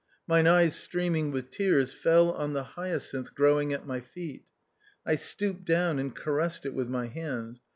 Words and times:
Mine 0.25 0.47
eyes 0.47 0.73
streaming 0.75 1.29
with 1.29 1.51
tears 1.51 1.93
fell 1.93 2.31
on 2.31 2.53
the 2.53 2.63
hyacinth 2.63 3.35
growing 3.35 3.71
at 3.71 3.85
my 3.85 3.99
feet. 3.99 4.45
I 5.05 5.15
stooped 5.15 5.63
down 5.63 5.99
and 5.99 6.15
caressed 6.15 6.65
it 6.65 6.73
with 6.73 6.89
my 6.89 7.05
hand. 7.05 7.59